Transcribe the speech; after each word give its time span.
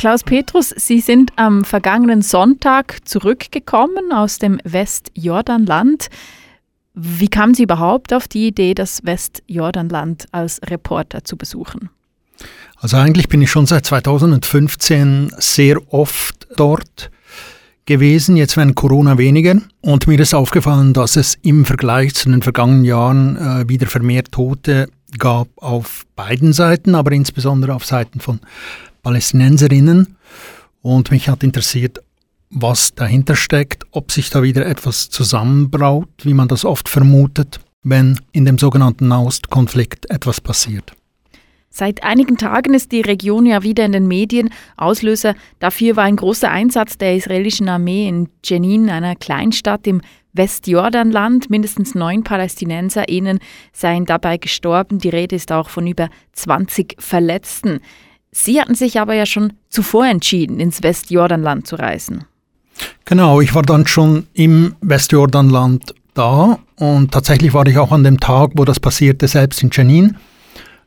Klaus 0.00 0.24
Petrus, 0.24 0.70
Sie 0.70 1.00
sind 1.00 1.30
am 1.36 1.62
vergangenen 1.62 2.22
Sonntag 2.22 3.06
zurückgekommen 3.06 4.14
aus 4.14 4.38
dem 4.38 4.58
Westjordanland. 4.64 6.08
Wie 6.94 7.28
kamen 7.28 7.52
Sie 7.52 7.64
überhaupt 7.64 8.14
auf 8.14 8.26
die 8.26 8.46
Idee, 8.46 8.72
das 8.72 9.04
Westjordanland 9.04 10.24
als 10.32 10.58
Reporter 10.64 11.22
zu 11.24 11.36
besuchen? 11.36 11.90
Also 12.78 12.96
eigentlich 12.96 13.28
bin 13.28 13.42
ich 13.42 13.50
schon 13.50 13.66
seit 13.66 13.84
2015 13.84 15.32
sehr 15.36 15.76
oft 15.92 16.48
dort 16.56 17.10
gewesen, 17.84 18.36
jetzt 18.36 18.56
während 18.56 18.76
Corona 18.76 19.18
weniger. 19.18 19.60
Und 19.82 20.06
mir 20.06 20.18
ist 20.18 20.32
aufgefallen, 20.32 20.94
dass 20.94 21.16
es 21.16 21.36
im 21.42 21.66
Vergleich 21.66 22.14
zu 22.14 22.30
den 22.30 22.40
vergangenen 22.40 22.84
Jahren 22.84 23.36
äh, 23.36 23.68
wieder 23.68 23.86
vermehrt 23.86 24.32
Tote 24.32 24.88
gab 25.18 25.48
auf 25.56 26.06
beiden 26.16 26.52
Seiten, 26.52 26.94
aber 26.94 27.12
insbesondere 27.12 27.74
auf 27.74 27.84
Seiten 27.84 28.20
von 28.20 28.40
Palästinenserinnen. 29.02 30.16
Und 30.82 31.10
mich 31.10 31.28
hat 31.28 31.42
interessiert, 31.42 32.00
was 32.50 32.94
dahinter 32.94 33.36
steckt, 33.36 33.84
ob 33.92 34.12
sich 34.12 34.30
da 34.30 34.42
wieder 34.42 34.66
etwas 34.66 35.08
zusammenbraut, 35.08 36.08
wie 36.22 36.34
man 36.34 36.48
das 36.48 36.64
oft 36.64 36.88
vermutet, 36.88 37.60
wenn 37.82 38.18
in 38.32 38.44
dem 38.44 38.58
sogenannten 38.58 39.08
Nahostkonflikt 39.08 40.10
etwas 40.10 40.40
passiert. 40.40 40.94
Seit 41.72 42.02
einigen 42.02 42.36
Tagen 42.36 42.74
ist 42.74 42.90
die 42.90 43.00
Region 43.00 43.46
ja 43.46 43.62
wieder 43.62 43.84
in 43.84 43.92
den 43.92 44.08
Medien. 44.08 44.50
Auslöser 44.76 45.36
dafür 45.60 45.94
war 45.94 46.02
ein 46.02 46.16
großer 46.16 46.50
Einsatz 46.50 46.98
der 46.98 47.14
israelischen 47.14 47.68
Armee 47.68 48.08
in 48.08 48.28
Jenin, 48.44 48.90
einer 48.90 49.14
Kleinstadt 49.14 49.86
im 49.86 50.00
Westjordanland. 50.32 51.50
Mindestens 51.50 51.94
neun 51.94 52.24
PalästinenserInnen 52.24 53.40
seien 53.72 54.06
dabei 54.06 54.36
gestorben. 54.36 54.98
Die 54.98 55.08
Rede 55.08 55.36
ist 55.36 55.52
auch 55.52 55.68
von 55.68 55.86
über 55.86 56.08
20 56.32 56.96
Verletzten. 56.98 57.80
Sie 58.32 58.60
hatten 58.60 58.74
sich 58.74 59.00
aber 59.00 59.14
ja 59.14 59.26
schon 59.26 59.54
zuvor 59.68 60.06
entschieden, 60.06 60.60
ins 60.60 60.82
Westjordanland 60.82 61.66
zu 61.66 61.76
reisen. 61.76 62.24
Genau, 63.04 63.40
ich 63.40 63.54
war 63.54 63.62
dann 63.62 63.86
schon 63.86 64.26
im 64.34 64.76
Westjordanland 64.80 65.94
da 66.14 66.58
und 66.76 67.12
tatsächlich 67.12 67.52
war 67.52 67.66
ich 67.66 67.78
auch 67.78 67.92
an 67.92 68.04
dem 68.04 68.20
Tag, 68.20 68.52
wo 68.54 68.64
das 68.64 68.80
passierte, 68.80 69.28
selbst 69.28 69.62
in 69.62 69.70
Jenin. 69.72 70.16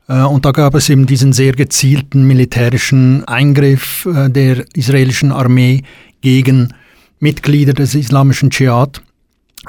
Äh, 0.07 0.21
und 0.23 0.45
da 0.45 0.51
gab 0.51 0.75
es 0.75 0.89
eben 0.89 1.05
diesen 1.05 1.33
sehr 1.33 1.53
gezielten 1.53 2.25
militärischen 2.25 3.25
Eingriff 3.25 4.05
äh, 4.05 4.29
der 4.29 4.65
israelischen 4.73 5.31
Armee 5.31 5.83
gegen 6.21 6.73
Mitglieder 7.19 7.73
des 7.73 7.95
islamischen 7.95 8.49
Dschihad. 8.49 9.01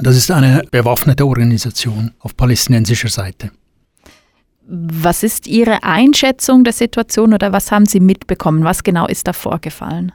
Das 0.00 0.16
ist 0.16 0.30
eine 0.30 0.64
bewaffnete 0.70 1.26
Organisation 1.26 2.12
auf 2.18 2.36
palästinensischer 2.36 3.08
Seite. 3.08 3.50
Was 4.66 5.22
ist 5.22 5.46
Ihre 5.46 5.82
Einschätzung 5.82 6.64
der 6.64 6.72
Situation 6.72 7.34
oder 7.34 7.52
was 7.52 7.70
haben 7.70 7.86
Sie 7.86 8.00
mitbekommen? 8.00 8.64
Was 8.64 8.82
genau 8.82 9.06
ist 9.06 9.28
da 9.28 9.32
vorgefallen? 9.32 10.12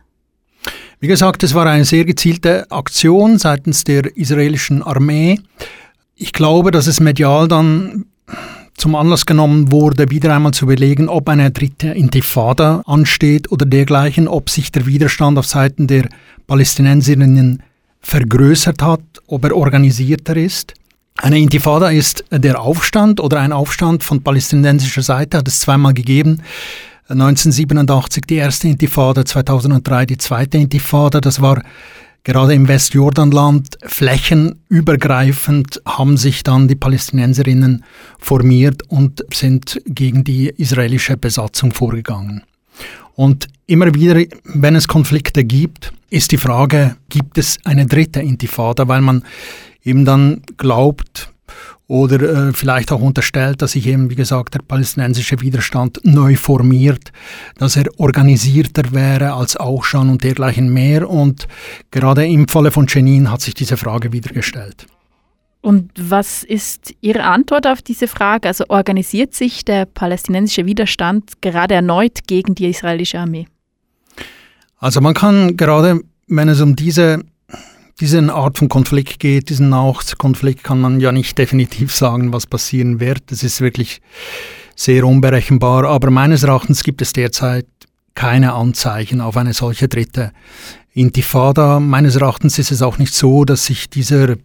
Wie 1.00 1.08
gesagt, 1.08 1.44
es 1.44 1.54
war 1.54 1.66
eine 1.66 1.86
sehr 1.86 2.04
gezielte 2.04 2.70
Aktion 2.72 3.38
seitens 3.38 3.84
der 3.84 4.18
israelischen 4.18 4.84
Armee. 4.84 5.40
Ich 6.16 6.34
glaube, 6.34 6.72
dass 6.72 6.88
es 6.88 7.00
medial 7.00 7.48
dann 7.48 8.06
zum 8.76 8.96
Anlass 8.96 9.26
genommen 9.26 9.72
wurde, 9.72 10.10
wieder 10.10 10.36
einmal 10.36 10.54
zu 10.54 10.66
überlegen, 10.66 11.10
ob 11.10 11.30
eine 11.30 11.52
dritte 11.52 11.90
Intifada 11.90 12.82
ansteht 12.86 13.52
oder 13.52 13.66
dergleichen, 13.66 14.28
ob 14.28 14.50
sich 14.50 14.72
der 14.72 14.86
Widerstand 14.86 15.38
auf 15.38 15.46
Seiten 15.46 15.88
der 15.88 16.10
Palästinenserinnen 16.48 17.62
vergrößert 18.02 18.82
hat, 18.82 19.02
ob 19.28 19.46
er 19.46 19.56
organisierter 19.56 20.36
ist. 20.36 20.74
Eine 21.18 21.40
Intifada 21.40 21.90
ist 21.90 22.24
der 22.32 22.62
Aufstand 22.62 23.20
oder 23.20 23.40
ein 23.40 23.52
Aufstand 23.52 24.04
von 24.04 24.24
palästinensischer 24.24 25.02
Seite, 25.02 25.38
hat 25.38 25.48
es 25.48 25.60
zweimal 25.60 25.94
gegeben. 25.94 26.42
1987 27.10 28.24
die 28.30 28.36
erste 28.36 28.68
Intifada, 28.68 29.26
2003 29.26 30.06
die 30.06 30.18
zweite 30.18 30.58
Intifada. 30.58 31.20
Das 31.20 31.42
war 31.42 31.64
Gerade 32.24 32.54
im 32.54 32.68
Westjordanland 32.68 33.78
flächenübergreifend 33.82 35.82
haben 35.86 36.18
sich 36.18 36.44
dann 36.44 36.68
die 36.68 36.76
Palästinenserinnen 36.76 37.86
formiert 38.20 38.84
und 38.90 39.24
sind 39.34 39.82
gegen 39.86 40.26
die 40.26 40.50
israelische 40.50 41.16
Besatzung 41.16 41.72
vorgegangen. 41.72 42.44
Und 43.16 43.48
immer 43.68 43.94
wieder, 43.94 44.22
wenn 44.46 44.76
es 44.76 44.88
Konflikte 44.88 45.44
gibt, 45.44 45.94
ist 46.10 46.32
die 46.32 46.38
Frage, 46.38 46.96
gibt 47.10 47.38
es 47.38 47.58
eine 47.66 47.86
dritte 47.86 48.22
Intifada, 48.22 48.88
weil 48.88 49.02
man 49.02 49.24
eben 49.84 50.06
dann 50.06 50.42
glaubt, 50.58 51.32
oder 51.90 52.22
äh, 52.50 52.54
vielleicht 52.54 52.92
auch 52.92 53.02
unterstellt, 53.02 53.64
dass 53.64 53.72
sich 53.72 53.88
eben, 53.88 54.12
wie 54.12 54.16
gesagt, 54.16 54.54
der 54.54 54.60
palästinensische 54.60 55.42
Widerstand 55.42 56.00
neu 56.04 56.36
formiert, 56.36 57.12
dass 57.58 57.76
er 57.76 57.86
organisierter 57.98 58.92
wäre 58.92 59.34
als 59.34 59.58
auch 59.58 59.84
schon 59.84 60.10
und 60.10 60.24
dergleichen 60.24 60.72
mehr. 60.72 61.10
Und 61.10 61.48
gerade 61.90 62.28
im 62.28 62.48
Falle 62.48 62.70
von 62.70 62.86
Jenin 62.88 63.32
hat 63.32 63.42
sich 63.42 63.56
diese 63.56 63.76
Frage 63.76 64.14
wieder 64.14 64.32
gestellt. 64.32 64.86
Und 65.62 65.92
was 66.00 66.44
ist 66.44 66.94
Ihre 67.02 67.24
Antwort 67.24 67.68
auf 67.68 67.82
diese 67.82 68.08
Frage? 68.08 68.48
Also 68.48 68.66
organisiert 68.70 69.34
sich 69.34 69.66
der 69.66 69.86
palästinensische 69.86 70.66
Widerstand 70.66 71.42
gerade 71.42 71.76
erneut 71.76 72.28
gegen 72.28 72.56
die 72.56 72.68
israelische 72.68 73.20
Armee? 73.20 73.48
Also 74.78 75.02
man 75.02 75.14
kann 75.14 75.58
gerade, 75.58 76.02
wenn 76.28 76.48
es 76.48 76.62
um 76.62 76.76
diese 76.76 77.24
diese 78.00 78.34
Art 78.34 78.58
von 78.58 78.70
Konflikt 78.70 79.20
geht, 79.20 79.50
diesen 79.50 79.70
Nahostkonflikt, 79.70 80.64
kann 80.64 80.80
man 80.80 81.00
ja 81.00 81.12
nicht 81.12 81.38
definitiv 81.38 81.94
sagen, 81.94 82.32
was 82.32 82.48
passieren 82.48 83.00
wird. 83.00 83.24
Das 83.28 83.44
ist 83.44 83.62
wirklich 83.62 84.02
sehr 84.76 85.06
unberechenbar. 85.06 85.86
Aber 85.86 86.10
meines 86.10 86.44
Erachtens 86.44 86.84
gibt 86.84 87.02
es 87.02 87.14
derzeit 87.14 87.68
keine 88.16 88.54
Anzeichen 88.54 89.22
auf 89.22 89.38
eine 89.38 89.54
solche 89.54 89.88
dritte 89.88 90.32
Intifada. 90.94 91.80
Meines 91.80 92.16
Erachtens 92.16 92.58
ist 92.58 92.72
es 92.72 92.82
auch 92.82 92.98
nicht 92.98 93.14
so, 93.14 93.46
dass 93.46 93.66
sich 93.66 93.90
dieser 93.90 94.36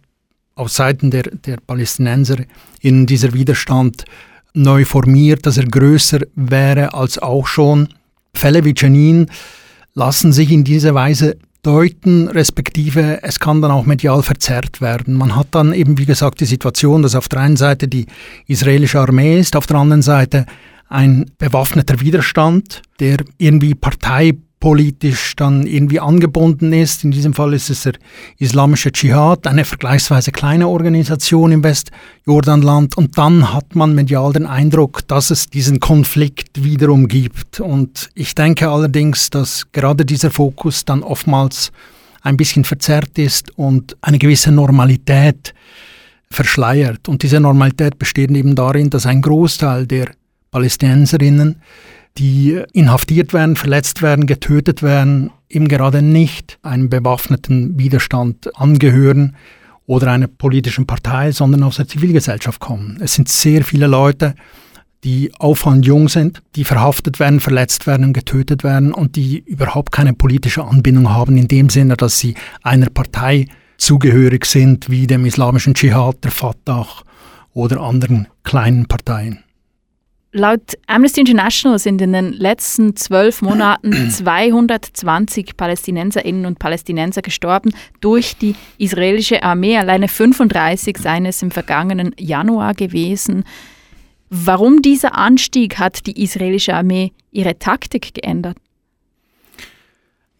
auf 0.55 0.69
Seiten 0.69 1.11
der, 1.11 1.23
der 1.23 1.57
Palästinenser 1.57 2.37
in 2.79 3.05
dieser 3.05 3.33
Widerstand 3.33 4.05
neu 4.53 4.85
formiert, 4.85 5.45
dass 5.45 5.57
er 5.57 5.65
größer 5.65 6.21
wäre 6.35 6.93
als 6.93 7.19
auch 7.19 7.45
schon. 7.45 7.89
Fälle 8.33 8.63
wie 8.63 8.73
Jenin 8.75 9.27
lassen 9.93 10.31
sich 10.31 10.51
in 10.51 10.63
dieser 10.63 10.93
Weise 10.93 11.37
deuten, 11.61 12.27
respektive 12.27 13.23
es 13.23 13.39
kann 13.39 13.61
dann 13.61 13.71
auch 13.71 13.85
medial 13.85 14.21
verzerrt 14.21 14.81
werden. 14.81 15.15
Man 15.15 15.35
hat 15.35 15.47
dann 15.51 15.73
eben, 15.73 15.97
wie 15.97 16.05
gesagt, 16.05 16.39
die 16.39 16.45
Situation, 16.45 17.01
dass 17.01 17.15
auf 17.15 17.27
der 17.27 17.39
einen 17.39 17.57
Seite 17.57 17.87
die 17.87 18.05
israelische 18.47 18.99
Armee 18.99 19.39
ist, 19.39 19.55
auf 19.55 19.65
der 19.65 19.77
anderen 19.77 20.03
Seite 20.03 20.45
ein 20.87 21.31
bewaffneter 21.37 21.99
Widerstand, 21.99 22.83
der 22.99 23.17
irgendwie 23.37 23.73
Partei 23.73 24.33
politisch 24.65 25.35
dann 25.35 25.67
irgendwie 25.67 25.99
angebunden 25.99 26.73
ist. 26.73 27.03
In 27.03 27.11
diesem 27.11 27.35
Fall 27.35 27.53
ist 27.53 27.69
es 27.69 27.83
der 27.83 27.93
Islamische 28.39 28.91
Dschihad, 28.91 29.45
eine 29.45 29.63
vergleichsweise 29.63 30.31
kleine 30.31 30.67
Organisation 30.67 31.51
im 31.51 31.63
Westjordanland. 31.63 32.97
Und 32.97 33.15
dann 33.15 33.53
hat 33.53 33.75
man 33.75 33.93
medial 33.93 34.33
den 34.33 34.47
Eindruck, 34.47 35.07
dass 35.07 35.29
es 35.29 35.51
diesen 35.51 35.79
Konflikt 35.79 36.63
wiederum 36.63 37.07
gibt. 37.07 37.59
Und 37.59 38.09
ich 38.15 38.33
denke 38.33 38.67
allerdings, 38.67 39.29
dass 39.29 39.71
gerade 39.71 40.03
dieser 40.03 40.31
Fokus 40.31 40.83
dann 40.83 41.03
oftmals 41.03 41.71
ein 42.23 42.35
bisschen 42.35 42.63
verzerrt 42.63 43.19
ist 43.19 43.55
und 43.59 43.95
eine 44.01 44.17
gewisse 44.17 44.51
Normalität 44.51 45.53
verschleiert. 46.31 47.07
Und 47.07 47.21
diese 47.21 47.39
Normalität 47.39 47.99
besteht 47.99 48.31
eben 48.31 48.55
darin, 48.55 48.89
dass 48.89 49.05
ein 49.05 49.21
Großteil 49.21 49.85
der 49.85 50.09
Palästinenserinnen 50.49 51.61
die 52.17 52.61
inhaftiert 52.71 53.33
werden, 53.33 53.55
verletzt 53.55 54.01
werden, 54.01 54.25
getötet 54.25 54.81
werden, 54.81 55.31
eben 55.49 55.67
gerade 55.67 56.01
nicht 56.01 56.57
einem 56.61 56.89
bewaffneten 56.89 57.77
Widerstand 57.77 58.55
angehören 58.55 59.35
oder 59.85 60.11
einer 60.11 60.27
politischen 60.27 60.87
Partei, 60.87 61.31
sondern 61.31 61.63
aus 61.63 61.75
der 61.75 61.87
Zivilgesellschaft 61.87 62.59
kommen. 62.59 62.97
Es 63.01 63.13
sind 63.13 63.29
sehr 63.29 63.63
viele 63.63 63.87
Leute, 63.87 64.35
die 65.03 65.31
auffallend 65.37 65.85
jung 65.85 66.09
sind, 66.09 66.41
die 66.55 66.63
verhaftet 66.63 67.19
werden, 67.19 67.39
verletzt 67.39 67.85
werden 67.85 68.05
und 68.07 68.13
getötet 68.13 68.63
werden 68.63 68.91
und 68.91 69.15
die 69.15 69.39
überhaupt 69.45 69.91
keine 69.91 70.13
politische 70.13 70.63
Anbindung 70.63 71.09
haben, 71.09 71.37
in 71.37 71.47
dem 71.47 71.69
Sinne, 71.69 71.95
dass 71.95 72.17
sie 72.17 72.33
einer 72.63 72.89
Partei 72.89 73.47
zugehörig 73.77 74.45
sind, 74.45 74.89
wie 74.89 75.05
dem 75.05 75.25
islamischen 75.25 75.75
Dschihad, 75.75 76.23
der 76.23 76.31
Fatah 76.31 76.87
oder 77.53 77.81
anderen 77.81 78.27
kleinen 78.43 78.87
Parteien. 78.87 79.44
Laut 80.37 80.77
Amnesty 80.87 81.21
International 81.21 81.79
sind 81.79 82.01
in 82.01 82.11
den 82.11 82.33
letzten 82.33 82.97
zwölf 82.97 83.41
Monaten 83.41 84.09
220 84.11 85.55
Palästinenserinnen 85.55 86.45
und 86.45 86.59
Palästinenser 86.59 87.21
gestorben 87.21 87.71
durch 88.01 88.35
die 88.35 88.53
israelische 88.77 89.43
Armee. 89.43 89.77
Alleine 89.77 90.09
35 90.09 90.97
seien 90.97 91.25
es 91.25 91.41
im 91.41 91.51
vergangenen 91.51 92.13
Januar 92.19 92.73
gewesen. 92.73 93.45
Warum 94.29 94.81
dieser 94.81 95.17
Anstieg 95.17 95.79
hat 95.79 96.05
die 96.05 96.21
israelische 96.21 96.73
Armee 96.73 97.13
ihre 97.31 97.57
Taktik 97.57 98.13
geändert? 98.13 98.57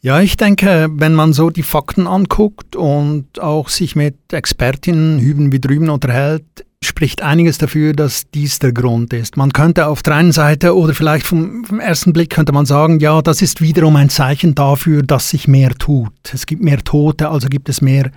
Ja, 0.02 0.20
ich 0.20 0.36
denke, 0.36 0.90
wenn 0.92 1.16
man 1.16 1.32
so 1.32 1.50
die 1.50 1.64
Fakten 1.64 2.06
anguckt 2.06 2.76
und 2.76 3.40
auch 3.40 3.70
sich 3.70 3.96
mit 3.96 4.18
Expertinnen 4.34 5.20
hüben 5.20 5.54
wie 5.54 5.62
drüben 5.62 5.90
unterhält, 5.90 6.44
spricht 6.84 7.22
einiges 7.22 7.58
dafür, 7.58 7.94
dass 7.94 8.30
dies 8.34 8.60
der 8.60 8.72
Grund 8.72 9.14
ist. 9.14 9.38
Man 9.38 9.54
könnte 9.54 9.88
auf 9.88 10.04
der 10.04 10.16
einen 10.16 10.32
Seite 10.32 10.76
oder 10.76 10.94
vielleicht 10.94 11.26
vom, 11.28 11.66
vom, 11.66 11.80
ersten 11.80 12.14
Blick 12.14 12.30
könnte 12.30 12.52
man 12.52 12.66
sagen, 12.66 13.00
ja, 13.00 13.22
das 13.22 13.42
ist 13.42 13.62
wiederum 13.62 13.96
ein 13.96 14.10
Zeichen 14.10 14.56
dafür, 14.56 15.02
dass 15.02 15.30
sich 15.30 15.48
mehr 15.48 15.72
tut. 15.72 16.14
Es 16.34 16.46
gibt 16.46 16.62
mehr 16.62 16.84
Tote, 16.84 17.30
also 17.30 17.48
gibt 17.48 17.70
es 17.70 17.82
mehr, 17.82 18.12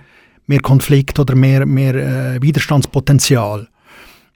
mehr 0.47 0.61
Konflikt 0.61 1.19
oder 1.19 1.35
mehr, 1.35 1.65
mehr 1.65 1.95
äh, 1.95 2.41
Widerstandspotenzial. 2.41 3.67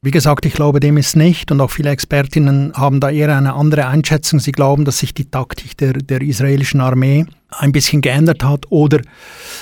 Wie 0.05 0.11
gesagt, 0.11 0.45
ich 0.45 0.53
glaube 0.53 0.81
dem 0.81 0.97
ist 0.97 1.15
nicht 1.15 1.50
und 1.50 1.61
auch 1.61 1.71
viele 1.71 1.89
Expertinnen 1.89 2.73
haben 2.73 3.00
da 3.00 3.09
eher 3.09 3.38
eine 3.38 3.53
andere 3.53 3.88
Einschätzung. 3.88 4.41
Sie 4.41 4.51
glauben, 4.51 4.83
dass 4.83 5.00
sich 5.00 5.13
die 5.13 5.23
Taktik 5.23 5.77
der, 5.77 5.94
der 5.94 6.21
israelischen 6.21 6.81
Armee 6.81 7.25
ein 7.51 7.71
bisschen 7.71 8.01
geändert 8.01 8.44
hat 8.44 8.69
oder 8.69 9.00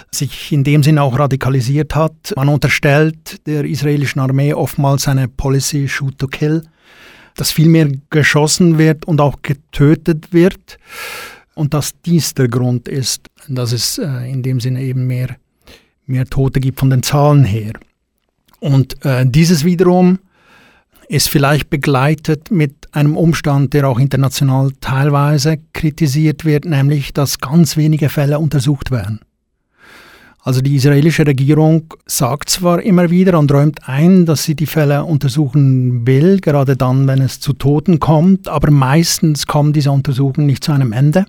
sich 0.10 0.52
in 0.52 0.64
dem 0.64 0.82
Sinne 0.82 1.04
auch 1.04 1.20
radikalisiert 1.20 1.94
hat. 1.94 2.34
Man 2.36 2.50
unterstellt 2.50 3.46
der 3.46 3.66
israelischen 3.66 4.20
Armee 4.20 4.56
oftmals 4.56 5.08
eine 5.08 5.28
Policy 5.28 5.88
Shoot 5.88 6.18
to 6.18 6.26
Kill, 6.26 6.64
dass 7.36 7.52
viel 7.52 7.70
mehr 7.70 7.92
geschossen 8.10 8.80
wird 8.80 9.06
und 9.06 9.22
auch 9.22 9.44
getötet 9.44 10.34
wird 10.34 10.80
und 11.54 11.76
dass 11.76 11.94
dies 12.04 12.34
der 12.34 12.48
Grund 12.48 12.88
ist, 12.88 13.30
dass 13.48 13.74
es 13.74 14.00
äh, 14.00 14.28
in 14.28 14.42
dem 14.42 14.60
Sinne 14.60 14.82
eben 14.82 15.06
mehr, 15.06 15.36
mehr 16.08 16.26
Tote 16.26 16.60
gibt 16.60 16.80
von 16.80 16.90
den 16.90 17.04
Zahlen 17.04 17.44
her. 17.44 17.74
Und 18.60 19.06
äh, 19.06 19.24
dieses 19.28 19.64
wiederum 19.66 20.18
ist 21.12 21.28
vielleicht 21.28 21.70
begleitet 21.70 22.52
mit 22.52 22.88
einem 22.94 23.18
Umstand, 23.18 23.74
der 23.74 23.88
auch 23.90 24.00
international 24.00 24.72
teilweise 24.80 25.58
kritisiert 25.74 26.46
wird, 26.46 26.64
nämlich 26.64 27.12
dass 27.12 27.40
ganz 27.40 27.76
wenige 27.76 28.08
Fälle 28.08 28.40
untersucht 28.40 28.92
werden. 28.92 29.20
Also 30.44 30.62
die 30.62 30.76
israelische 30.76 31.28
Regierung 31.28 31.94
sagt 32.06 32.50
zwar 32.50 32.82
immer 32.82 33.12
wieder 33.12 33.38
und 33.38 33.52
räumt 33.52 33.88
ein, 33.90 34.26
dass 34.26 34.46
sie 34.46 34.56
die 34.56 34.66
Fälle 34.66 35.04
untersuchen 35.04 36.08
will, 36.08 36.40
gerade 36.40 36.78
dann, 36.78 37.06
wenn 37.08 37.22
es 37.22 37.42
zu 37.42 37.54
Toten 37.54 38.00
kommt, 38.00 38.48
aber 38.48 38.72
meistens 38.72 39.46
kommen 39.46 39.74
diese 39.74 39.92
Untersuchungen 39.92 40.48
nicht 40.48 40.64
zu 40.64 40.72
einem 40.72 40.94
Ende. 40.94 41.26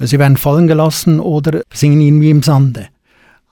Sie 0.00 0.18
werden 0.18 0.36
fallen 0.36 0.66
gelassen 0.66 1.20
oder 1.20 1.62
singen 1.72 2.00
irgendwie 2.00 2.30
im 2.30 2.42
Sande. 2.42 2.88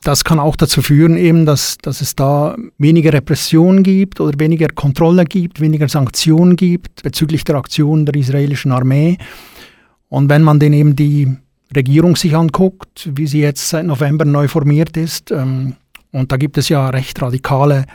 Das 0.04 0.22
kann 0.22 0.38
auch 0.38 0.54
dazu 0.56 0.82
führen, 0.82 1.16
eben, 1.16 1.46
dass, 1.46 1.78
dass 1.78 2.02
es 2.02 2.14
da 2.14 2.56
weniger 2.76 3.14
Repression 3.14 3.82
gibt 3.82 4.20
oder 4.20 4.38
weniger 4.38 4.68
Kontrolle 4.68 5.24
gibt, 5.24 5.60
weniger 5.60 5.88
Sanktionen 5.88 6.56
gibt 6.56 7.02
bezüglich 7.02 7.42
der 7.44 7.56
Aktion 7.56 8.04
der 8.04 8.14
israelischen 8.14 8.70
Armee. 8.70 9.16
Und 10.10 10.28
wenn 10.28 10.42
man 10.42 10.60
dann 10.60 10.74
eben 10.74 10.94
die 10.94 11.34
Regierung 11.74 12.16
sich 12.16 12.36
anguckt, 12.36 13.08
wie 13.14 13.26
sie 13.26 13.40
jetzt 13.40 13.70
seit 13.70 13.86
November 13.86 14.26
neu 14.26 14.46
formiert 14.46 14.94
ist, 14.98 15.30
ähm, 15.30 15.76
und 16.12 16.30
da 16.30 16.36
gibt 16.36 16.58
es 16.58 16.68
ja 16.68 16.90
recht 16.90 17.20
radikale 17.22 17.86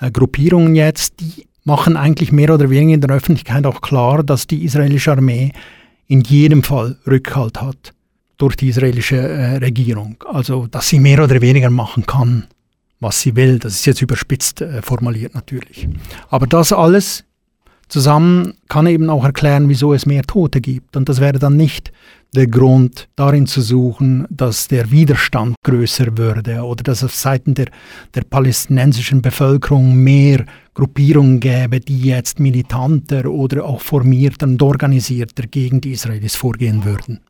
äh, 0.00 0.12
Gruppierungen 0.12 0.76
jetzt, 0.76 1.18
die 1.18 1.48
machen 1.64 1.96
eigentlich 1.96 2.30
mehr 2.30 2.54
oder 2.54 2.70
weniger 2.70 2.94
in 2.94 3.00
der 3.00 3.16
Öffentlichkeit 3.16 3.66
auch 3.66 3.80
klar, 3.80 4.22
dass 4.22 4.46
die 4.46 4.64
israelische 4.64 5.10
Armee 5.10 5.50
in 6.06 6.20
jedem 6.20 6.62
Fall 6.62 6.96
Rückhalt 7.04 7.60
hat 7.60 7.92
durch 8.38 8.56
die 8.56 8.68
israelische 8.68 9.16
äh, 9.16 9.56
Regierung. 9.56 10.16
Also, 10.26 10.66
dass 10.66 10.88
sie 10.88 11.00
mehr 11.00 11.22
oder 11.22 11.40
weniger 11.40 11.70
machen 11.70 12.06
kann, 12.06 12.46
was 13.00 13.20
sie 13.20 13.36
will. 13.36 13.58
Das 13.58 13.74
ist 13.74 13.86
jetzt 13.86 14.00
überspitzt 14.00 14.62
äh, 14.62 14.80
formuliert 14.80 15.34
natürlich. 15.34 15.88
Aber 16.30 16.46
das 16.46 16.72
alles 16.72 17.24
zusammen 17.88 18.54
kann 18.68 18.86
eben 18.86 19.10
auch 19.10 19.24
erklären, 19.24 19.68
wieso 19.68 19.92
es 19.92 20.06
mehr 20.06 20.22
Tote 20.22 20.60
gibt. 20.60 20.96
Und 20.96 21.08
das 21.08 21.20
wäre 21.20 21.38
dann 21.38 21.56
nicht 21.56 21.92
der 22.34 22.46
Grund, 22.46 23.08
darin 23.16 23.46
zu 23.46 23.62
suchen, 23.62 24.26
dass 24.28 24.68
der 24.68 24.90
Widerstand 24.90 25.56
größer 25.64 26.18
würde 26.18 26.62
oder 26.62 26.82
dass 26.82 27.02
es 27.02 27.20
seitens 27.20 27.54
der, 27.54 27.66
der 28.14 28.22
palästinensischen 28.22 29.22
Bevölkerung 29.22 29.94
mehr 29.96 30.44
Gruppierungen 30.74 31.40
gäbe, 31.40 31.80
die 31.80 31.98
jetzt 32.00 32.38
militanter 32.38 33.26
oder 33.26 33.64
auch 33.64 33.80
formierter 33.80 34.46
und 34.46 34.60
organisierter 34.60 35.46
gegen 35.46 35.80
die 35.80 35.92
Israelis 35.92 36.36
vorgehen 36.36 36.84
würden. 36.84 37.20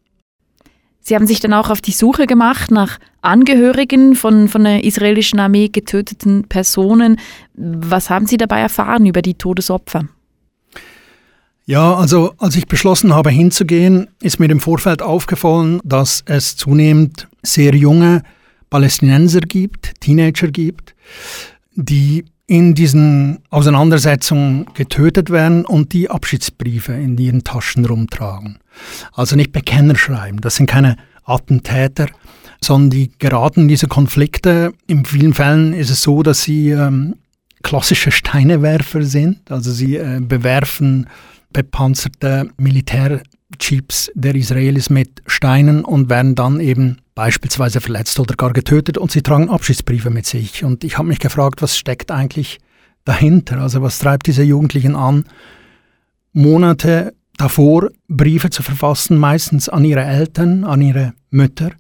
Sie 1.08 1.14
haben 1.14 1.26
sich 1.26 1.40
dann 1.40 1.54
auch 1.54 1.70
auf 1.70 1.80
die 1.80 1.92
Suche 1.92 2.26
gemacht 2.26 2.70
nach 2.70 2.98
Angehörigen 3.22 4.14
von, 4.14 4.46
von 4.46 4.64
der 4.64 4.84
israelischen 4.84 5.40
Armee 5.40 5.68
getöteten 5.68 6.44
Personen. 6.44 7.18
Was 7.54 8.10
haben 8.10 8.26
Sie 8.26 8.36
dabei 8.36 8.60
erfahren 8.60 9.06
über 9.06 9.22
die 9.22 9.32
Todesopfer? 9.32 10.02
Ja, 11.64 11.94
also 11.94 12.34
als 12.36 12.56
ich 12.56 12.66
beschlossen 12.66 13.14
habe 13.14 13.30
hinzugehen, 13.30 14.08
ist 14.20 14.38
mir 14.38 14.50
im 14.50 14.60
Vorfeld 14.60 15.00
aufgefallen, 15.00 15.80
dass 15.82 16.24
es 16.26 16.56
zunehmend 16.56 17.26
sehr 17.42 17.74
junge 17.74 18.22
Palästinenser 18.68 19.40
gibt, 19.40 19.98
Teenager 20.00 20.48
gibt, 20.48 20.94
die 21.74 22.26
in 22.46 22.74
diesen 22.74 23.38
Auseinandersetzungen 23.48 24.66
getötet 24.74 25.30
werden 25.30 25.64
und 25.64 25.94
die 25.94 26.10
Abschiedsbriefe 26.10 26.92
in 26.92 27.16
ihren 27.16 27.44
Taschen 27.44 27.86
rumtragen. 27.86 28.58
Also 29.12 29.36
nicht 29.36 29.52
Bekenner 29.52 29.96
schreiben, 29.96 30.40
das 30.40 30.56
sind 30.56 30.66
keine 30.66 30.96
Attentäter, 31.24 32.06
sondern 32.62 32.90
die 32.90 33.12
geraten 33.18 33.62
in 33.62 33.68
diese 33.68 33.86
Konflikte. 33.86 34.72
In 34.86 35.04
vielen 35.04 35.34
Fällen 35.34 35.72
ist 35.74 35.90
es 35.90 36.02
so, 36.02 36.22
dass 36.22 36.42
sie 36.42 36.70
ähm, 36.70 37.16
klassische 37.62 38.10
Steinewerfer 38.10 39.02
sind, 39.02 39.50
also 39.50 39.70
sie 39.70 39.96
äh, 39.96 40.20
bewerfen 40.20 41.06
bepanzerte 41.52 42.50
Militärjeeps 42.58 44.10
der 44.14 44.34
Israelis 44.34 44.90
mit 44.90 45.22
Steinen 45.26 45.84
und 45.84 46.10
werden 46.10 46.34
dann 46.34 46.60
eben 46.60 46.98
beispielsweise 47.14 47.80
verletzt 47.80 48.20
oder 48.20 48.34
gar 48.34 48.52
getötet 48.52 48.98
und 48.98 49.10
sie 49.10 49.22
tragen 49.22 49.48
Abschiedsbriefe 49.48 50.10
mit 50.10 50.26
sich. 50.26 50.64
Und 50.64 50.84
ich 50.84 50.98
habe 50.98 51.08
mich 51.08 51.18
gefragt, 51.18 51.62
was 51.62 51.76
steckt 51.76 52.10
eigentlich 52.10 52.58
dahinter? 53.04 53.58
Also 53.58 53.82
was 53.82 53.98
treibt 53.98 54.26
diese 54.26 54.42
Jugendlichen 54.42 54.94
an, 54.94 55.24
Monate 56.32 57.14
davor 57.38 57.88
Briefe 58.08 58.50
zu 58.50 58.62
verfassen, 58.62 59.16
meistens 59.16 59.68
an 59.68 59.84
ihre 59.84 60.04
Eltern, 60.04 60.64
an 60.64 60.82
ihre 60.82 61.14
Mütter, 61.30 61.70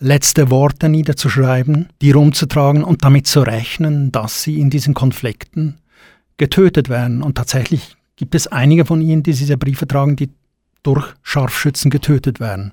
letzte 0.00 0.50
Worte 0.50 0.88
niederzuschreiben, 0.88 1.88
die 2.02 2.10
rumzutragen 2.10 2.82
und 2.82 3.04
damit 3.04 3.26
zu 3.26 3.40
rechnen, 3.40 4.10
dass 4.10 4.42
sie 4.42 4.60
in 4.60 4.70
diesen 4.70 4.94
Konflikten 4.94 5.76
getötet 6.36 6.88
werden. 6.88 7.22
Und 7.22 7.36
tatsächlich 7.36 7.96
gibt 8.16 8.34
es 8.34 8.46
einige 8.46 8.84
von 8.84 9.00
ihnen, 9.00 9.22
die 9.22 9.32
diese 9.32 9.56
Briefe 9.56 9.86
tragen, 9.86 10.16
die 10.16 10.30
durch 10.82 11.14
Scharfschützen 11.22 11.90
getötet 11.90 12.40
werden. 12.40 12.72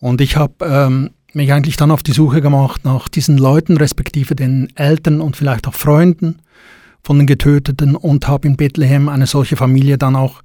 Und 0.00 0.20
ich 0.20 0.36
habe 0.36 0.54
ähm, 0.64 1.10
mich 1.32 1.52
eigentlich 1.52 1.76
dann 1.76 1.90
auf 1.90 2.02
die 2.02 2.12
Suche 2.12 2.40
gemacht 2.40 2.84
nach 2.84 3.08
diesen 3.08 3.38
Leuten, 3.38 3.76
respektive 3.76 4.34
den 4.34 4.68
Eltern 4.76 5.20
und 5.20 5.36
vielleicht 5.36 5.66
auch 5.66 5.74
Freunden 5.74 6.40
von 7.02 7.18
den 7.18 7.26
Getöteten 7.26 7.96
und 7.96 8.26
habe 8.28 8.48
in 8.48 8.56
Bethlehem 8.56 9.08
eine 9.08 9.26
solche 9.26 9.56
Familie 9.56 9.98
dann 9.98 10.16
auch 10.16 10.42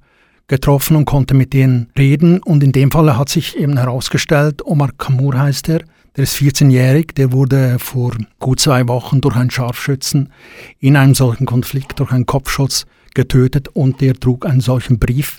getroffen 0.50 0.96
und 0.96 1.04
konnte 1.04 1.32
mit 1.32 1.52
denen 1.52 1.88
reden. 1.96 2.42
Und 2.42 2.62
in 2.62 2.72
dem 2.72 2.90
Fall 2.90 3.16
hat 3.16 3.28
sich 3.28 3.56
eben 3.56 3.78
herausgestellt, 3.78 4.66
Omar 4.66 4.90
Kamur 4.98 5.38
heißt 5.38 5.68
er, 5.70 5.82
der 6.16 6.24
ist 6.24 6.36
14-jährig, 6.36 7.14
der 7.14 7.32
wurde 7.32 7.78
vor 7.78 8.16
gut 8.40 8.58
zwei 8.58 8.86
Wochen 8.88 9.20
durch 9.20 9.36
einen 9.36 9.50
Scharfschützen 9.50 10.32
in 10.80 10.96
einem 10.96 11.14
solchen 11.14 11.46
Konflikt, 11.46 12.00
durch 12.00 12.10
einen 12.10 12.26
Kopfschuss 12.26 12.84
getötet 13.14 13.68
und 13.68 14.00
der 14.00 14.14
trug 14.14 14.44
einen 14.44 14.60
solchen 14.60 14.98
Brief 14.98 15.38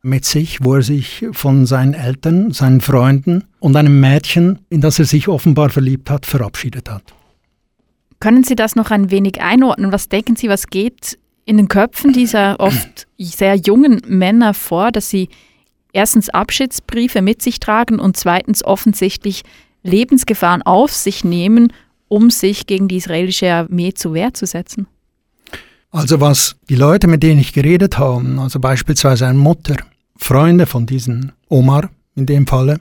mit 0.00 0.24
sich, 0.24 0.64
wo 0.64 0.76
er 0.76 0.82
sich 0.82 1.26
von 1.32 1.66
seinen 1.66 1.92
Eltern, 1.92 2.50
seinen 2.52 2.80
Freunden 2.80 3.44
und 3.58 3.76
einem 3.76 4.00
Mädchen, 4.00 4.60
in 4.70 4.80
das 4.80 4.98
er 4.98 5.04
sich 5.04 5.28
offenbar 5.28 5.68
verliebt 5.68 6.08
hat, 6.08 6.24
verabschiedet 6.24 6.90
hat. 6.90 7.02
Können 8.20 8.42
Sie 8.42 8.56
das 8.56 8.74
noch 8.74 8.90
ein 8.90 9.10
wenig 9.10 9.42
einordnen? 9.42 9.92
Was 9.92 10.08
denken 10.08 10.36
Sie, 10.36 10.48
was 10.48 10.68
geht 10.68 11.18
in 11.46 11.56
den 11.56 11.68
Köpfen 11.68 12.12
dieser 12.12 12.60
oft 12.60 13.06
sehr 13.18 13.54
jungen 13.54 14.02
Männer 14.06 14.52
vor, 14.52 14.92
dass 14.92 15.08
sie 15.08 15.30
erstens 15.94 16.28
Abschiedsbriefe 16.28 17.22
mit 17.22 17.40
sich 17.40 17.58
tragen 17.58 17.98
und 17.98 18.18
zweitens 18.18 18.62
offensichtlich 18.62 19.42
Lebensgefahren 19.82 20.60
auf 20.62 20.92
sich 20.92 21.24
nehmen, 21.24 21.72
um 22.08 22.28
sich 22.28 22.66
gegen 22.66 22.88
die 22.88 22.96
israelische 22.96 23.50
Armee 23.50 23.94
zur 23.94 24.12
Wehr 24.12 24.34
zu 24.34 24.44
setzen? 24.44 24.86
Also 25.90 26.20
was 26.20 26.56
die 26.68 26.74
Leute, 26.74 27.06
mit 27.06 27.22
denen 27.22 27.40
ich 27.40 27.54
geredet 27.54 27.96
habe, 27.98 28.22
also 28.38 28.60
beispielsweise 28.60 29.26
eine 29.26 29.38
Mutter, 29.38 29.76
Freunde 30.16 30.66
von 30.66 30.84
diesem 30.84 31.32
Omar 31.48 31.90
in 32.14 32.26
dem 32.26 32.46
Falle, 32.46 32.78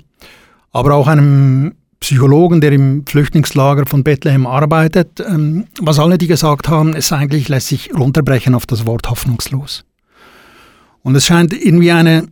aber 0.72 0.95
auch 0.95 1.07
einem 1.07 1.75
Psychologen, 2.05 2.62
der 2.62 2.71
im 2.71 3.03
Flüchtlingslager 3.07 3.88
von 3.88 4.03
Bethlehem 4.03 4.45
arbeitet, 4.45 5.19
ähm, 5.27 5.65
was 5.81 5.97
alle 5.97 6.19
die 6.19 6.27
gesagt 6.27 6.69
haben, 6.69 6.95
ist 6.95 7.12
eigentlich, 7.12 7.50
lässt 7.50 7.69
sich 7.69 7.95
runterbrechen 7.95 8.53
auf 8.53 8.67
das 8.67 8.85
Wort 8.85 9.09
hoffnungslos. 9.09 9.85
Und 11.01 11.15
es 11.15 11.25
scheint 11.25 11.51
irgendwie 11.51 11.91
eine, 11.91 12.27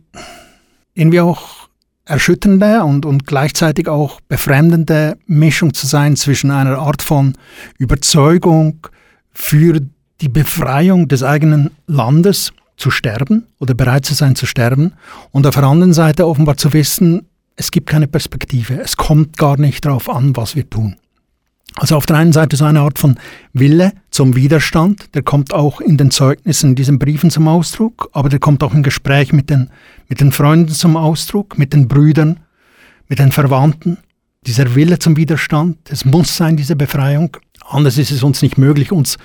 irgendwie 0.94 1.18
auch 1.18 1.68
erschütternde 2.04 2.84
und, 2.84 3.04
und 3.04 3.26
gleichzeitig 3.26 3.88
auch 3.88 4.20
befremdende 4.28 5.18
Mischung 5.26 5.74
zu 5.74 5.88
sein 5.88 6.14
zwischen 6.14 6.52
einer 6.52 6.78
Art 6.78 7.02
von 7.02 7.32
Überzeugung 7.76 8.86
für 9.32 9.80
die 10.20 10.28
Befreiung 10.28 11.08
des 11.08 11.24
eigenen 11.24 11.72
Landes 11.88 12.52
zu 12.76 12.92
sterben 12.92 13.48
oder 13.58 13.74
bereit 13.74 14.06
zu 14.06 14.14
sein 14.14 14.36
zu 14.36 14.46
sterben 14.46 14.92
und 15.32 15.48
auf 15.48 15.56
der 15.56 15.64
anderen 15.64 15.94
Seite 15.94 16.28
offenbar 16.28 16.58
zu 16.58 16.72
wissen, 16.72 17.26
es 17.56 17.70
gibt 17.70 17.88
keine 17.88 18.08
Perspektive, 18.08 18.80
es 18.80 18.96
kommt 18.96 19.36
gar 19.36 19.58
nicht 19.58 19.84
darauf 19.84 20.08
an, 20.08 20.36
was 20.36 20.56
wir 20.56 20.68
tun. 20.68 20.96
Also 21.76 21.96
auf 21.96 22.06
der 22.06 22.16
einen 22.16 22.32
Seite 22.32 22.56
so 22.56 22.64
eine 22.64 22.80
Art 22.80 23.00
von 23.00 23.18
Wille 23.52 23.92
zum 24.10 24.36
Widerstand, 24.36 25.14
der 25.14 25.22
kommt 25.22 25.52
auch 25.52 25.80
in 25.80 25.96
den 25.96 26.12
Zeugnissen, 26.12 26.70
in 26.70 26.76
diesen 26.76 27.00
Briefen 27.00 27.30
zum 27.30 27.48
Ausdruck, 27.48 28.10
aber 28.12 28.28
der 28.28 28.38
kommt 28.38 28.62
auch 28.62 28.74
im 28.74 28.84
Gespräch 28.84 29.32
mit 29.32 29.50
den, 29.50 29.70
mit 30.08 30.20
den 30.20 30.30
Freunden 30.30 30.72
zum 30.72 30.96
Ausdruck, 30.96 31.58
mit 31.58 31.72
den 31.72 31.88
Brüdern, 31.88 32.40
mit 33.08 33.18
den 33.18 33.32
Verwandten. 33.32 33.98
Dieser 34.46 34.76
Wille 34.76 35.00
zum 35.00 35.16
Widerstand, 35.16 35.78
es 35.90 36.04
muss 36.04 36.36
sein, 36.36 36.56
diese 36.56 36.76
Befreiung. 36.76 37.36
Anders 37.66 37.98
ist 37.98 38.12
es 38.12 38.22
uns 38.22 38.40
nicht 38.42 38.56
möglich, 38.56 38.92
uns, 38.92 39.16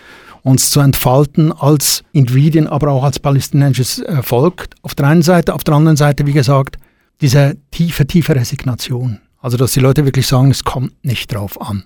uns 0.41 0.71
zu 0.71 0.79
entfalten 0.79 1.51
als 1.51 2.03
Individuen, 2.13 2.67
aber 2.67 2.89
auch 2.89 3.03
als 3.03 3.19
palästinensisches 3.19 3.99
äh, 3.99 4.23
Volk. 4.23 4.69
Auf 4.81 4.95
der 4.95 5.07
einen 5.07 5.21
Seite, 5.21 5.53
auf 5.53 5.63
der 5.63 5.75
anderen 5.75 5.97
Seite, 5.97 6.25
wie 6.25 6.33
gesagt, 6.33 6.77
diese 7.21 7.57
tiefe, 7.71 8.07
tiefe 8.07 8.35
Resignation. 8.35 9.19
Also, 9.41 9.57
dass 9.57 9.73
die 9.73 9.79
Leute 9.79 10.05
wirklich 10.05 10.27
sagen, 10.27 10.51
es 10.51 10.63
kommt 10.63 10.93
nicht 11.03 11.33
drauf 11.33 11.59
an. 11.61 11.85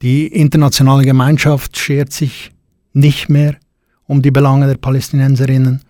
Die 0.00 0.26
internationale 0.26 1.04
Gemeinschaft 1.04 1.76
schert 1.76 2.12
sich 2.12 2.50
nicht 2.92 3.28
mehr 3.28 3.56
um 4.06 4.22
die 4.22 4.30
Belange 4.30 4.66
der 4.66 4.76
Palästinenserinnen. 4.76 5.82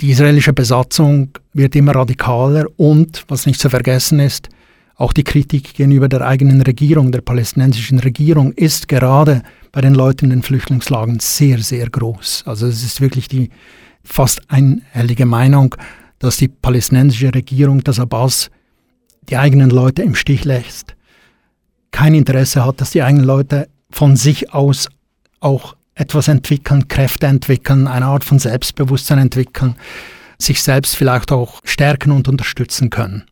Die 0.00 0.10
israelische 0.10 0.52
Besatzung 0.52 1.30
wird 1.52 1.74
immer 1.76 1.94
radikaler 1.94 2.66
und, 2.76 3.24
was 3.28 3.46
nicht 3.46 3.60
zu 3.60 3.70
vergessen 3.70 4.20
ist, 4.20 4.48
auch 4.96 5.12
die 5.12 5.24
Kritik 5.24 5.74
gegenüber 5.74 6.08
der 6.08 6.22
eigenen 6.22 6.62
Regierung, 6.62 7.12
der 7.12 7.20
palästinensischen 7.20 7.98
Regierung, 7.98 8.52
ist 8.52 8.88
gerade 8.88 9.42
bei 9.72 9.82
den 9.82 9.94
Leuten 9.94 10.26
in 10.26 10.30
den 10.30 10.42
Flüchtlingslagern 10.42 11.20
sehr, 11.20 11.58
sehr 11.58 11.90
groß. 11.90 12.44
Also 12.46 12.66
es 12.66 12.82
ist 12.82 13.02
wirklich 13.02 13.28
die 13.28 13.50
fast 14.02 14.40
einhellige 14.50 15.26
Meinung, 15.26 15.74
dass 16.18 16.36
die 16.36 16.48
palästinensische 16.48 17.34
Regierung, 17.34 17.82
dass 17.84 18.00
Abbas 18.00 18.50
die 19.28 19.36
eigenen 19.36 19.70
Leute 19.70 20.02
im 20.02 20.14
Stich 20.14 20.44
lässt 20.44 20.96
kein 21.96 22.14
Interesse 22.14 22.62
hat, 22.62 22.82
dass 22.82 22.90
die 22.90 23.02
eigenen 23.02 23.24
Leute 23.24 23.70
von 23.88 24.16
sich 24.16 24.52
aus 24.52 24.88
auch 25.40 25.76
etwas 25.94 26.28
entwickeln, 26.28 26.88
Kräfte 26.88 27.26
entwickeln, 27.26 27.88
eine 27.88 28.04
Art 28.04 28.22
von 28.22 28.38
Selbstbewusstsein 28.38 29.16
entwickeln, 29.16 29.76
sich 30.38 30.62
selbst 30.62 30.94
vielleicht 30.94 31.32
auch 31.32 31.60
stärken 31.64 32.10
und 32.10 32.28
unterstützen 32.28 32.90
können. 32.90 33.24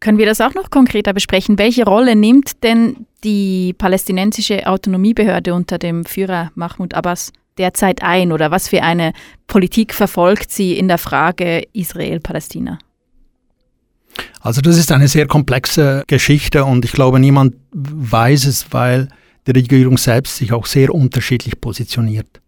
Können 0.00 0.18
wir 0.18 0.26
das 0.26 0.40
auch 0.40 0.54
noch 0.54 0.70
konkreter 0.70 1.12
besprechen? 1.12 1.56
Welche 1.56 1.84
Rolle 1.84 2.16
nimmt 2.16 2.64
denn 2.64 3.06
die 3.22 3.74
palästinensische 3.74 4.66
Autonomiebehörde 4.66 5.54
unter 5.54 5.78
dem 5.78 6.04
Führer 6.04 6.50
Mahmoud 6.56 6.94
Abbas 6.94 7.32
derzeit 7.58 8.02
ein 8.02 8.32
oder 8.32 8.50
was 8.50 8.68
für 8.68 8.82
eine 8.82 9.12
Politik 9.46 9.94
verfolgt 9.94 10.50
sie 10.50 10.78
in 10.78 10.88
der 10.88 10.98
Frage 10.98 11.62
Israel-Palästina? 11.72 12.78
Also 14.40 14.60
das 14.60 14.76
ist 14.76 14.92
eine 14.92 15.08
sehr 15.08 15.26
komplexe 15.26 16.04
Geschichte 16.06 16.64
und 16.64 16.84
ich 16.84 16.92
glaube, 16.92 17.18
niemand 17.18 17.54
weiß 17.72 18.44
es, 18.46 18.66
weil 18.72 19.08
die 19.46 19.52
Regierung 19.52 19.98
selbst 19.98 20.36
sich 20.36 20.52
auch 20.52 20.66
sehr 20.66 20.94
unterschiedlich 20.94 21.60
positioniert. 21.60 22.40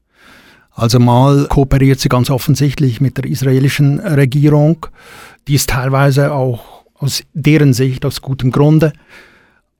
Also 0.72 0.98
mal 0.98 1.46
kooperiert 1.48 2.00
sie 2.00 2.10
ganz 2.10 2.28
offensichtlich 2.28 3.00
mit 3.00 3.16
der 3.16 3.24
israelischen 3.24 3.98
Regierung, 3.98 4.86
die 5.48 5.54
ist 5.54 5.70
teilweise 5.70 6.32
auch 6.32 6.84
aus 6.94 7.22
deren 7.32 7.72
Sicht 7.72 8.04
aus 8.04 8.20
gutem 8.20 8.50
Grunde. 8.50 8.92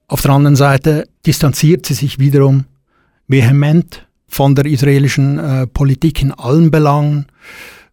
Auf 0.08 0.22
der 0.22 0.30
anderen 0.30 0.56
Seite 0.56 1.06
distanziert 1.26 1.84
sie 1.86 1.94
sich 1.94 2.18
wiederum 2.18 2.64
vehement 3.28 4.05
von 4.28 4.54
der 4.54 4.66
israelischen 4.66 5.38
äh, 5.38 5.66
Politik 5.66 6.22
in 6.22 6.32
allen 6.32 6.70
Belangen. 6.70 7.26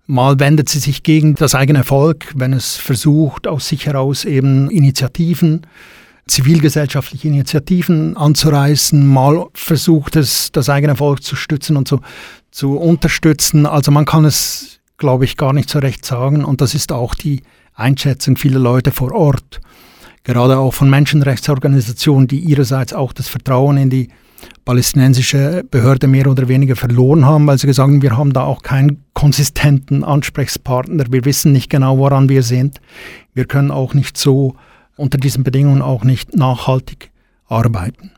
Mal 0.06 0.40
wendet 0.40 0.68
sie 0.68 0.80
sich 0.80 1.04
gegen 1.04 1.36
das 1.36 1.56
eigene 1.56 1.84
Volk, 1.84 2.34
wenn 2.36 2.52
es 2.52 2.76
versucht, 2.76 3.48
aus 3.48 3.70
sich 3.70 3.86
heraus 3.86 4.26
eben 4.26 4.70
Initiativen, 4.70 5.66
zivilgesellschaftliche 6.28 7.30
Initiativen 7.30 8.18
anzureißen. 8.18 9.06
Mal 9.08 9.46
versucht 9.54 10.16
es, 10.18 10.52
das 10.52 10.70
eigene 10.70 10.98
Volk 10.98 11.24
zu 11.24 11.36
stützen 11.36 11.78
und 11.78 11.88
zu, 11.88 12.02
zu 12.52 12.78
unterstützen. 12.78 13.66
Also 13.66 13.92
man 13.92 14.06
kann 14.06 14.26
es, 14.26 14.80
glaube 14.98 15.26
ich, 15.26 15.38
gar 15.38 15.54
nicht 15.54 15.70
so 15.70 15.80
recht 15.80 16.06
sagen. 16.06 16.44
Und 16.44 16.60
das 16.60 16.76
ist 16.76 16.92
auch 16.92 17.16
die 17.16 17.42
Einschätzung 17.74 18.36
vieler 18.36 18.60
Leute 18.60 18.92
vor 18.92 19.14
Ort. 19.14 19.62
Gerade 20.24 20.58
auch 20.58 20.74
von 20.74 20.90
Menschenrechtsorganisationen, 20.90 22.28
die 22.28 22.40
ihrerseits 22.40 22.94
auch 22.94 23.14
das 23.14 23.28
Vertrauen 23.28 23.78
in 23.78 23.90
die 23.90 24.10
palästinensische 24.66 25.64
Behörde 25.70 26.08
mehr 26.08 26.28
oder 26.28 26.48
weniger 26.48 26.76
verloren 26.76 27.26
haben, 27.26 27.48
weil 27.48 27.58
sie 27.58 27.68
gesagt 27.68 27.90
haben, 27.90 28.02
wir 28.02 28.18
haben 28.18 28.34
da 28.34 28.44
auch 28.44 28.62
keinen 28.62 29.04
konsistenten 29.14 30.04
Ansprechpartner, 30.04 31.06
wir 31.10 31.26
wissen 31.26 31.52
nicht 31.52 31.70
genau, 31.70 31.98
woran 31.98 32.30
wir 32.30 32.44
sind. 32.44 32.80
Wir 33.34 33.46
können 33.46 33.72
auch 33.72 33.94
nicht 33.94 34.18
so 34.18 34.56
unter 34.96 35.18
diesen 35.18 35.44
Bedingungen 35.44 35.82
auch 35.82 36.04
nicht 36.04 36.36
nachhaltig 36.36 37.12
arbeiten. 37.48 38.12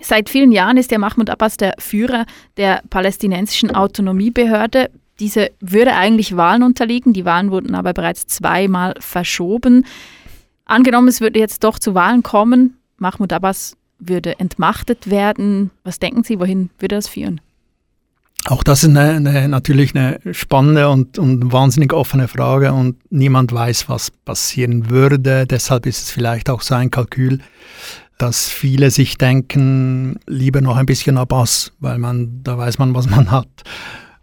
Seit 0.00 0.28
vielen 0.28 0.52
Jahren 0.52 0.76
ist 0.76 0.90
der 0.90 0.98
Mahmoud 0.98 1.30
Abbas 1.30 1.56
der 1.56 1.74
Führer 1.78 2.26
der 2.56 2.82
palästinensischen 2.90 3.74
Autonomiebehörde. 3.74 4.90
Diese 5.18 5.50
würde 5.60 5.94
eigentlich 5.94 6.36
Wahlen 6.36 6.62
unterliegen, 6.62 7.12
die 7.12 7.24
Wahlen 7.24 7.50
wurden 7.50 7.74
aber 7.74 7.92
bereits 7.94 8.26
zweimal 8.26 8.94
verschoben. 9.00 9.86
Angenommen, 10.66 11.08
es 11.08 11.20
würde 11.20 11.38
jetzt 11.38 11.64
doch 11.64 11.78
zu 11.78 11.94
Wahlen 11.94 12.22
kommen, 12.22 12.76
Mahmoud 12.98 13.32
Abbas 13.32 13.76
würde 13.98 14.38
entmachtet 14.38 15.10
werden. 15.10 15.70
Was 15.84 15.98
denken 15.98 16.24
Sie, 16.24 16.38
wohin 16.38 16.70
würde 16.78 16.96
das 16.96 17.08
führen? 17.08 17.40
Auch 18.48 18.62
das 18.62 18.84
ist 18.84 18.90
eine, 18.90 19.16
eine, 19.16 19.48
natürlich 19.48 19.96
eine 19.96 20.20
spannende 20.32 20.88
und, 20.88 21.18
und 21.18 21.52
wahnsinnig 21.52 21.92
offene 21.92 22.28
Frage 22.28 22.72
und 22.72 22.96
niemand 23.10 23.52
weiß, 23.52 23.88
was 23.88 24.12
passieren 24.12 24.88
würde. 24.88 25.46
Deshalb 25.46 25.84
ist 25.84 26.04
es 26.04 26.10
vielleicht 26.12 26.48
auch 26.48 26.62
so 26.62 26.76
ein 26.76 26.92
Kalkül, 26.92 27.40
dass 28.18 28.48
viele 28.48 28.90
sich 28.90 29.18
denken, 29.18 30.20
lieber 30.26 30.60
noch 30.60 30.76
ein 30.76 30.86
bisschen 30.86 31.18
Abbas, 31.18 31.72
weil 31.80 31.98
man, 31.98 32.40
da 32.44 32.56
weiß 32.56 32.78
man, 32.78 32.94
was 32.94 33.10
man 33.10 33.32
hat. 33.32 33.48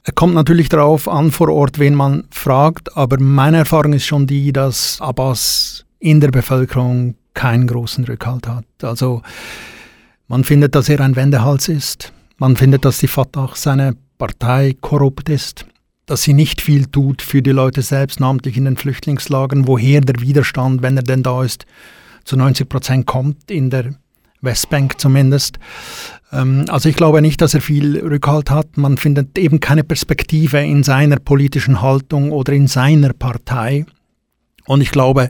Es 0.04 0.16
kommt 0.16 0.36
natürlich 0.36 0.70
darauf 0.70 1.10
an 1.10 1.32
vor 1.32 1.50
Ort, 1.50 1.80
wen 1.80 1.96
man 1.96 2.24
fragt, 2.30 2.96
aber 2.96 3.20
meine 3.20 3.58
Erfahrung 3.58 3.94
ist 3.94 4.06
schon 4.06 4.26
die, 4.26 4.54
dass 4.54 5.00
Abbas 5.02 5.86
in 6.00 6.22
der 6.22 6.32
Bevölkerung 6.32 7.16
keinen 7.34 7.68
großen 7.68 8.06
Rückhalt 8.06 8.48
hat. 8.48 8.66
Also 8.82 9.22
man 10.28 10.44
findet, 10.44 10.76
dass 10.76 10.90
er 10.90 11.00
ein 11.02 11.16
Wendehals 11.16 11.68
ist. 11.68 12.14
Man 12.38 12.56
findet, 12.56 12.86
dass 12.86 13.00
die 13.00 13.08
Fatah 13.08 13.52
seine 13.56 13.96
Partei 14.18 14.76
korrupt 14.80 15.30
ist, 15.30 15.66
dass 16.06 16.24
sie 16.24 16.34
nicht 16.34 16.62
viel 16.62 16.86
tut 16.86 17.22
für 17.22 17.42
die 17.42 17.52
Leute 17.52 17.82
selbst, 17.82 18.20
namentlich 18.20 18.58
in 18.58 18.66
den 18.66 18.78
Flüchtlingslagern, 18.78 19.68
woher 19.68 20.02
der 20.02 20.22
Widerstand, 20.22 20.82
wenn 20.82 20.98
er 20.98 21.04
denn 21.04 21.24
da 21.24 21.44
ist, 21.44 21.66
zu 22.24 22.38
90 22.38 22.70
Prozent 22.70 23.06
kommt, 23.06 23.52
in 23.52 23.70
der 23.70 23.96
Westbank 24.42 25.00
zumindest. 25.00 25.58
Ähm, 26.32 26.66
also 26.68 26.90
ich 26.90 26.96
glaube 26.96 27.22
nicht, 27.22 27.42
dass 27.42 27.54
er 27.54 27.62
viel 27.62 27.98
Rückhalt 28.00 28.50
hat. 28.50 28.78
Man 28.78 28.98
findet 28.98 29.38
eben 29.38 29.60
keine 29.60 29.84
Perspektive 29.84 30.60
in 30.60 30.84
seiner 30.84 31.18
politischen 31.18 31.82
Haltung 31.82 32.32
oder 32.32 32.54
in 32.54 32.68
seiner 32.68 33.14
Partei. 33.14 33.86
Und 34.68 34.82
ich 34.82 34.92
glaube, 34.92 35.30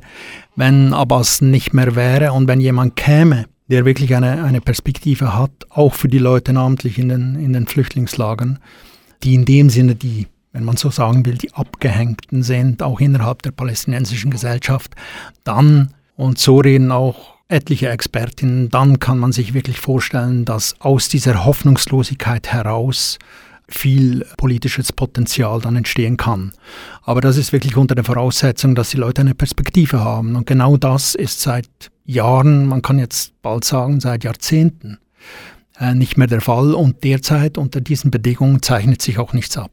wenn 0.56 0.94
Abbas 0.94 1.42
nicht 1.42 1.74
mehr 1.74 1.96
wäre 1.96 2.34
und 2.34 2.48
wenn 2.48 2.60
jemand 2.60 2.96
käme, 2.96 3.46
der 3.70 3.86
wirklich 3.86 4.16
eine, 4.16 4.44
eine 4.44 4.62
Perspektive 4.62 5.34
hat, 5.34 5.52
auch 5.70 5.94
für 5.94 6.08
die 6.08 6.20
Leute 6.20 6.54
namentlich 6.54 7.00
in 7.00 7.10
den, 7.10 7.36
in 7.36 7.54
den 7.54 7.68
Flüchtlingslagern, 7.68 8.60
die 9.24 9.36
in 9.36 9.46
dem 9.46 9.70
Sinne 9.70 9.96
die, 9.96 10.28
wenn 10.52 10.66
man 10.66 10.78
so 10.78 10.92
sagen 10.92 11.26
will, 11.26 11.38
die 11.38 11.54
Abgehängten 11.54 12.44
sind, 12.44 12.84
auch 12.84 13.00
innerhalb 13.00 13.42
der 13.42 13.52
palästinensischen 13.52 14.32
Gesellschaft, 14.32 14.94
dann, 15.44 15.94
und 16.16 16.38
so 16.38 16.58
reden 16.58 16.92
auch 16.92 17.34
etliche 17.48 17.90
Expertinnen, 17.90 18.70
dann 18.70 19.00
kann 19.00 19.20
man 19.20 19.32
sich 19.32 19.54
wirklich 19.54 19.80
vorstellen, 19.80 20.46
dass 20.46 20.80
aus 20.82 21.08
dieser 21.10 21.46
Hoffnungslosigkeit 21.46 22.52
heraus 22.52 23.20
viel 23.76 24.26
politisches 24.38 24.92
Potenzial 24.94 25.62
dann 25.62 25.76
entstehen 25.76 26.18
kann. 26.18 26.54
Aber 27.02 27.22
das 27.22 27.38
ist 27.38 27.52
wirklich 27.52 27.76
unter 27.76 27.96
der 27.96 28.04
Voraussetzung, 28.04 28.76
dass 28.76 28.90
die 28.90 28.98
Leute 28.98 29.22
eine 29.22 29.36
Perspektive 29.36 30.00
haben. 30.02 30.36
Und 30.36 30.46
genau 30.46 30.78
das 30.78 31.16
ist 31.16 31.42
seit 31.42 31.68
Jahren, 32.06 32.68
man 32.68 32.82
kann 32.82 33.00
jetzt 33.00 33.42
bald 33.42 33.64
sagen, 33.64 34.00
seit 34.00 34.24
Jahrzehnten 34.24 35.00
äh, 35.80 35.94
nicht 35.94 36.18
mehr 36.18 36.28
der 36.28 36.42
Fall. 36.42 36.74
Und 36.74 37.04
derzeit 37.04 37.58
unter 37.58 37.82
diesen 37.82 38.12
Bedingungen 38.12 38.62
zeichnet 38.62 39.02
sich 39.02 39.18
auch 39.18 39.34
nichts 39.34 39.58
ab. 39.58 39.73